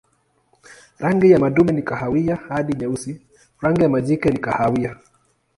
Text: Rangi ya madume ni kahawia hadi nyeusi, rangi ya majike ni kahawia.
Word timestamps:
Rangi 0.99 1.31
ya 1.31 1.39
madume 1.39 1.71
ni 1.71 1.83
kahawia 1.83 2.35
hadi 2.35 2.73
nyeusi, 2.73 3.21
rangi 3.61 3.81
ya 3.83 3.89
majike 3.89 4.29
ni 4.31 4.37
kahawia. 4.39 4.95